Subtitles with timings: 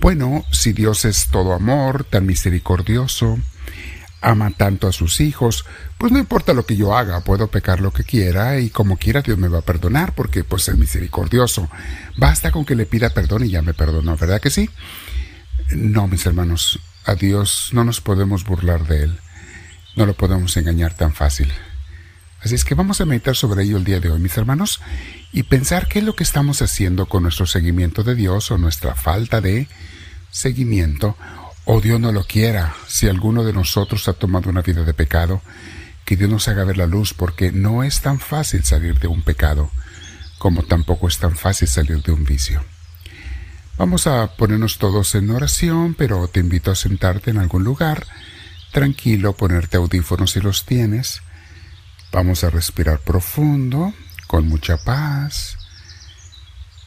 [0.00, 3.38] Bueno, si Dios es todo amor, tan misericordioso,
[4.20, 5.64] ama tanto a sus hijos,
[5.96, 9.22] pues no importa lo que yo haga, puedo pecar lo que quiera y como quiera
[9.22, 11.68] Dios me va a perdonar porque pues es misericordioso.
[12.16, 14.70] Basta con que le pida perdón y ya me perdonó, ¿verdad que sí?
[15.70, 19.18] No, mis hermanos, a Dios no nos podemos burlar de Él,
[19.96, 21.52] no lo podemos engañar tan fácil.
[22.40, 24.80] Así es que vamos a meditar sobre ello el día de hoy, mis hermanos,
[25.32, 28.94] y pensar qué es lo que estamos haciendo con nuestro seguimiento de Dios o nuestra
[28.94, 29.68] falta de
[30.30, 31.16] seguimiento,
[31.64, 35.42] o Dios no lo quiera, si alguno de nosotros ha tomado una vida de pecado,
[36.04, 39.22] que Dios nos haga ver la luz, porque no es tan fácil salir de un
[39.22, 39.70] pecado,
[40.38, 42.64] como tampoco es tan fácil salir de un vicio.
[43.76, 48.06] Vamos a ponernos todos en oración, pero te invito a sentarte en algún lugar,
[48.72, 51.22] tranquilo, ponerte audífonos si los tienes,
[52.10, 53.92] Vamos a respirar profundo,
[54.28, 55.56] con mucha paz,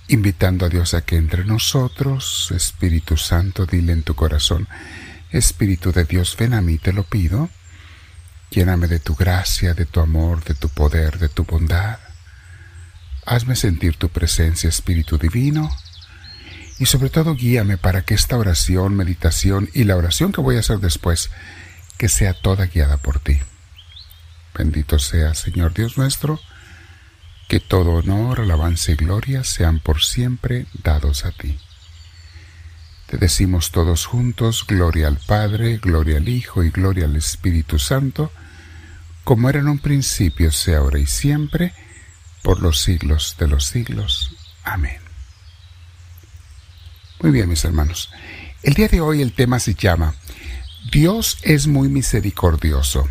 [0.07, 4.69] invitando a Dios a que entre nosotros, Espíritu Santo, dile en tu corazón,
[5.31, 7.49] Espíritu de Dios, ven a mí, te lo pido,
[8.51, 11.97] lléname de tu gracia, de tu amor, de tu poder, de tu bondad.
[13.25, 15.75] Hazme sentir tu presencia, Espíritu Divino,
[16.77, 20.59] y sobre todo guíame para que esta oración, meditación y la oración que voy a
[20.59, 21.31] hacer después,
[21.97, 23.39] que sea toda guiada por ti.
[24.55, 26.39] Bendito sea, Señor Dios nuestro,
[27.51, 31.59] que todo honor, alabanza y gloria sean por siempre dados a ti.
[33.07, 38.31] Te decimos todos juntos, gloria al Padre, gloria al Hijo y gloria al Espíritu Santo,
[39.25, 41.73] como era en un principio, sea ahora y siempre,
[42.41, 44.33] por los siglos de los siglos.
[44.63, 45.01] Amén.
[47.19, 48.11] Muy bien, mis hermanos.
[48.63, 50.15] El día de hoy el tema se llama
[50.89, 53.09] Dios es muy misericordioso.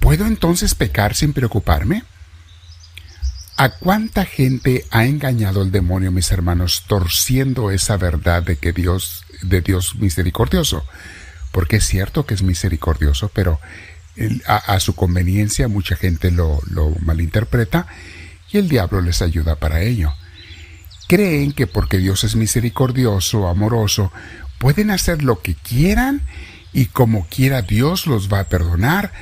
[0.00, 2.04] ¿Puedo entonces pecar sin preocuparme?
[3.56, 9.24] ¿A cuánta gente ha engañado el demonio, mis hermanos, torciendo esa verdad de que Dios,
[9.42, 10.84] de Dios misericordioso?
[11.52, 13.60] Porque es cierto que es misericordioso, pero
[14.46, 17.86] a, su conveniencia mucha gente lo, lo malinterpreta
[18.50, 20.12] y el diablo les ayuda para ello.
[21.06, 24.12] Creen que porque Dios es misericordioso, amoroso,
[24.58, 26.22] pueden hacer lo que quieran
[26.72, 29.12] y como quiera Dios los va a perdonar,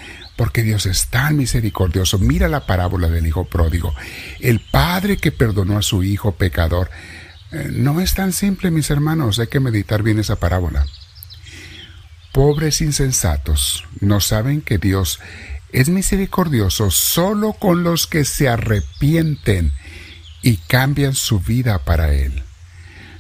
[0.43, 2.19] porque Dios es tan misericordioso.
[2.19, 3.95] Mira la parábola del Hijo pródigo.
[4.41, 6.91] El Padre que perdonó a su Hijo pecador.
[7.53, 10.85] Eh, no es tan simple, mis hermanos, hay que meditar bien esa parábola.
[12.33, 15.21] Pobres insensatos, no saben que Dios
[15.71, 19.71] es misericordioso solo con los que se arrepienten
[20.43, 22.43] y cambian su vida para Él,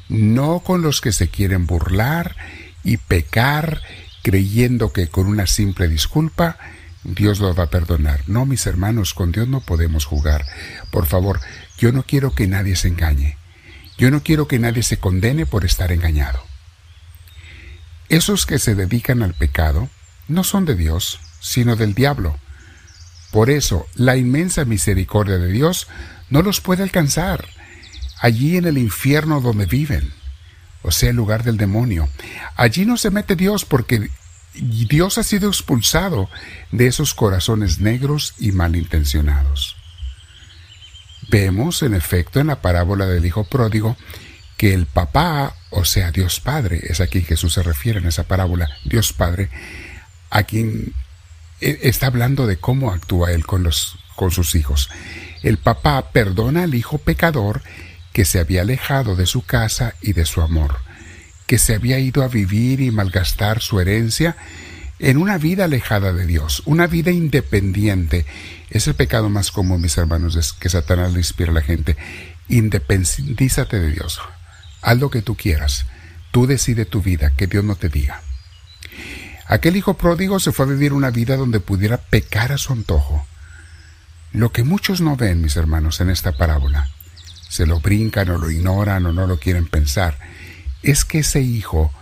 [0.08, 2.34] no con los que se quieren burlar
[2.82, 3.80] y pecar
[4.24, 6.58] creyendo que con una simple disculpa
[7.04, 8.22] Dios lo va a perdonar.
[8.26, 10.46] No, mis hermanos, con Dios no podemos jugar.
[10.90, 11.40] Por favor,
[11.78, 13.36] yo no quiero que nadie se engañe.
[13.98, 16.42] Yo no quiero que nadie se condene por estar engañado.
[18.08, 19.88] Esos que se dedican al pecado
[20.28, 22.38] no son de Dios, sino del diablo.
[23.30, 25.88] Por eso, la inmensa misericordia de Dios
[26.30, 27.46] no los puede alcanzar
[28.20, 30.12] allí en el infierno donde viven,
[30.82, 32.08] o sea, el lugar del demonio.
[32.56, 34.10] Allí no se mete Dios porque
[34.54, 36.28] Dios ha sido expulsado
[36.70, 39.76] de esos corazones negros y malintencionados.
[41.28, 43.96] Vemos, en efecto, en la parábola del Hijo Pródigo,
[44.58, 48.24] que el papá, o sea, Dios Padre, es a quien Jesús se refiere en esa
[48.24, 49.48] parábola, Dios Padre,
[50.28, 50.92] a quien
[51.60, 54.90] e, está hablando de cómo actúa él con, los, con sus hijos.
[55.42, 57.62] El papá perdona al hijo pecador
[58.12, 60.76] que se había alejado de su casa y de su amor
[61.52, 64.36] que se había ido a vivir y malgastar su herencia
[64.98, 68.24] en una vida alejada de Dios, una vida independiente.
[68.70, 71.98] Es el pecado más común, mis hermanos, es que Satanás le inspira a la gente.
[72.48, 74.18] Independízate de Dios.
[74.80, 75.84] Haz lo que tú quieras.
[76.30, 78.22] Tú decide tu vida, que Dios no te diga.
[79.46, 83.26] Aquel hijo pródigo se fue a vivir una vida donde pudiera pecar a su antojo.
[84.32, 86.88] Lo que muchos no ven, mis hermanos, en esta parábola,
[87.50, 90.16] se lo brincan o lo ignoran o no lo quieren pensar,
[90.82, 91.92] es que ese hijo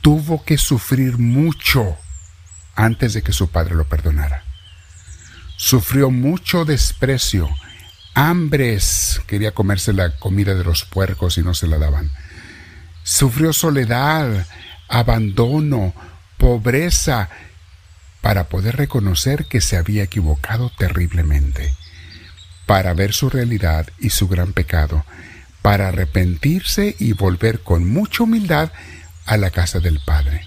[0.00, 1.96] tuvo que sufrir mucho
[2.74, 4.44] antes de que su padre lo perdonara.
[5.56, 7.48] Sufrió mucho desprecio,
[8.14, 12.10] hambres, quería comerse la comida de los puercos y no se la daban.
[13.04, 14.46] Sufrió soledad,
[14.88, 15.94] abandono,
[16.36, 17.28] pobreza,
[18.20, 21.74] para poder reconocer que se había equivocado terriblemente,
[22.66, 25.04] para ver su realidad y su gran pecado,
[25.62, 28.72] para arrepentirse y volver con mucha humildad
[29.24, 30.44] a la casa del Padre.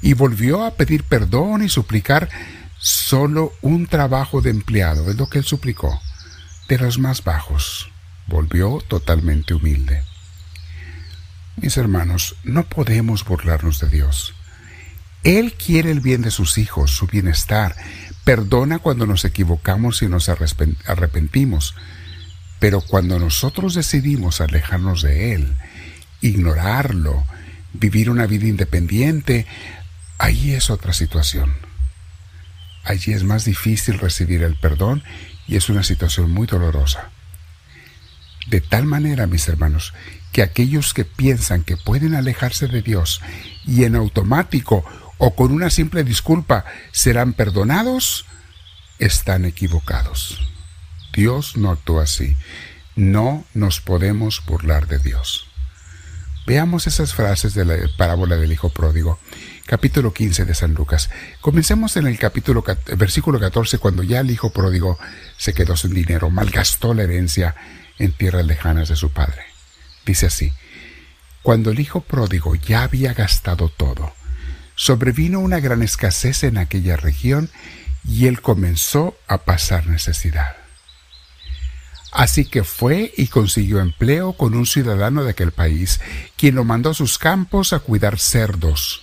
[0.00, 2.28] Y volvió a pedir perdón y suplicar
[2.78, 6.00] solo un trabajo de empleado, es lo que él suplicó,
[6.68, 7.90] de los más bajos.
[8.26, 10.02] Volvió totalmente humilde.
[11.56, 14.34] mis hermanos, no podemos burlarnos de Dios.
[15.22, 17.76] Él quiere el bien de sus hijos, su bienestar,
[18.24, 21.74] perdona cuando nos equivocamos y nos arrepentimos,
[22.62, 25.56] pero cuando nosotros decidimos alejarnos de Él,
[26.20, 27.24] ignorarlo,
[27.72, 29.46] vivir una vida independiente,
[30.18, 31.56] ahí es otra situación.
[32.84, 35.02] Allí es más difícil recibir el perdón
[35.48, 37.10] y es una situación muy dolorosa.
[38.46, 39.92] De tal manera, mis hermanos,
[40.30, 43.22] que aquellos que piensan que pueden alejarse de Dios
[43.66, 44.84] y en automático
[45.18, 48.24] o con una simple disculpa serán perdonados,
[49.00, 50.51] están equivocados.
[51.12, 52.36] Dios no actúa así.
[52.96, 55.46] No nos podemos burlar de Dios.
[56.46, 59.18] Veamos esas frases de la parábola del Hijo Pródigo,
[59.66, 61.10] capítulo 15 de San Lucas.
[61.40, 62.64] Comencemos en el capítulo
[62.96, 64.98] versículo 14 cuando ya el Hijo Pródigo
[65.36, 67.54] se quedó sin dinero, malgastó la herencia
[67.98, 69.42] en tierras lejanas de su padre.
[70.06, 70.52] Dice así:
[71.42, 74.14] Cuando el Hijo Pródigo ya había gastado todo,
[74.74, 77.50] sobrevino una gran escasez en aquella región
[78.08, 80.61] y él comenzó a pasar necesidad.
[82.12, 85.98] Así que fue y consiguió empleo con un ciudadano de aquel país,
[86.36, 89.02] quien lo mandó a sus campos a cuidar cerdos.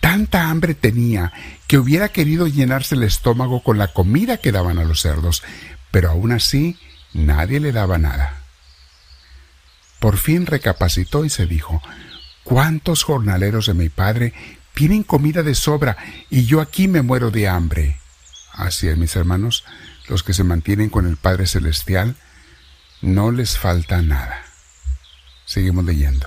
[0.00, 1.32] Tanta hambre tenía
[1.68, 5.44] que hubiera querido llenarse el estómago con la comida que daban a los cerdos,
[5.92, 6.78] pero aún así
[7.12, 8.42] nadie le daba nada.
[10.00, 11.80] Por fin recapacitó y se dijo,
[12.42, 14.34] ¿cuántos jornaleros de mi padre
[14.74, 15.96] tienen comida de sobra
[16.28, 17.98] y yo aquí me muero de hambre?
[18.52, 19.64] Así es, mis hermanos,
[20.08, 22.16] los que se mantienen con el Padre Celestial,
[23.02, 24.42] no les falta nada.
[25.44, 26.26] Seguimos leyendo.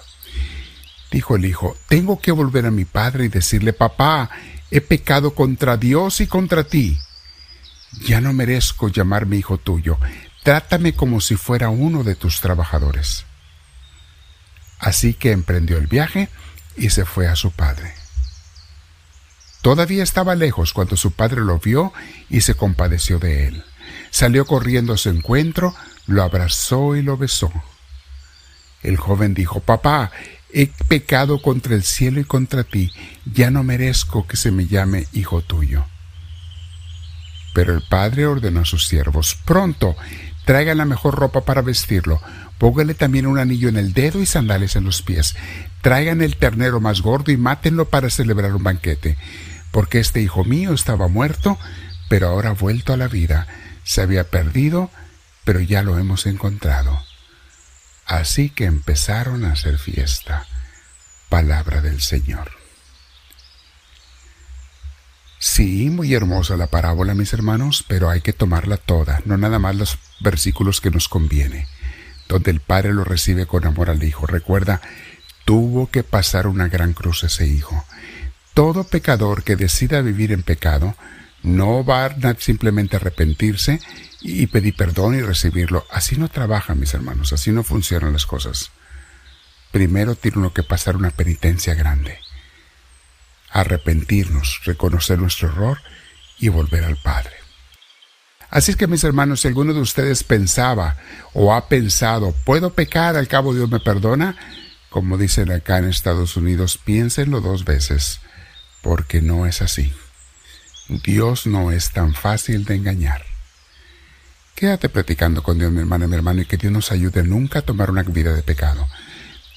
[1.11, 4.29] Dijo el hijo, tengo que volver a mi padre y decirle, papá,
[4.69, 6.99] he pecado contra Dios y contra ti.
[8.05, 9.97] Ya no merezco llamarme hijo tuyo,
[10.43, 13.25] trátame como si fuera uno de tus trabajadores.
[14.77, 16.29] Así que emprendió el viaje
[16.77, 17.93] y se fue a su padre.
[19.61, 21.91] Todavía estaba lejos cuando su padre lo vio
[22.29, 23.65] y se compadeció de él.
[24.09, 25.75] Salió corriendo a su encuentro,
[26.07, 27.51] lo abrazó y lo besó.
[28.81, 30.11] El joven dijo, Papá,
[30.51, 32.91] he pecado contra el cielo y contra ti,
[33.25, 35.85] ya no merezco que se me llame hijo tuyo.
[37.53, 39.95] Pero el padre ordenó a sus siervos, pronto,
[40.45, 42.21] traigan la mejor ropa para vestirlo,
[42.57, 45.35] póngale también un anillo en el dedo y sandales en los pies,
[45.81, 49.17] traigan el ternero más gordo y mátenlo para celebrar un banquete,
[49.71, 51.57] porque este hijo mío estaba muerto,
[52.07, 53.47] pero ahora ha vuelto a la vida,
[53.89, 54.91] se había perdido,
[55.43, 57.01] pero ya lo hemos encontrado.
[58.05, 60.45] Así que empezaron a hacer fiesta.
[61.27, 62.51] Palabra del Señor.
[65.39, 69.75] Sí, muy hermosa la parábola, mis hermanos, pero hay que tomarla toda, no nada más
[69.75, 71.67] los versículos que nos conviene,
[72.27, 74.27] donde el Padre lo recibe con amor al Hijo.
[74.27, 74.81] Recuerda,
[75.45, 77.83] tuvo que pasar una gran cruz ese Hijo.
[78.53, 80.95] Todo pecador que decida vivir en pecado
[81.43, 83.79] no va a simplemente arrepentirse
[84.21, 85.85] y pedir perdón y recibirlo.
[85.91, 88.71] Así no trabaja, mis hermanos, así no funcionan las cosas.
[89.71, 92.17] Primero tiene que pasar una penitencia grande.
[93.51, 95.79] Arrepentirnos, reconocer nuestro error
[96.39, 97.33] y volver al Padre.
[98.49, 100.97] Así es que mis hermanos, si alguno de ustedes pensaba
[101.33, 104.35] o ha pensado, ¿puedo pecar al cabo Dios me perdona?
[104.89, 108.21] Como dicen acá en Estados Unidos, piénsenlo dos veces,
[108.81, 109.93] porque no es así.
[110.89, 113.23] Dios no es tan fácil de engañar.
[114.55, 117.59] Quédate platicando con Dios, mi hermana y mi hermano, y que Dios nos ayude nunca
[117.59, 118.87] a tomar una vida de pecado.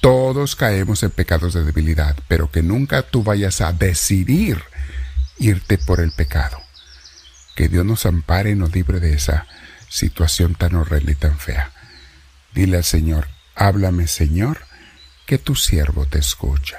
[0.03, 4.63] Todos caemos en pecados de debilidad, pero que nunca tú vayas a decidir
[5.39, 6.59] irte por el pecado.
[7.57, 9.47] Que Dios nos ampare y nos libre de esa
[9.89, 11.73] situación tan horrenda y tan fea.
[12.53, 14.59] Dile al Señor, háblame Señor,
[15.27, 16.77] que tu siervo te escucha.